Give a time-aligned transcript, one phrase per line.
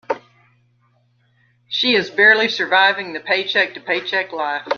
[1.67, 4.65] She is barely surviving the paycheck to paycheck life.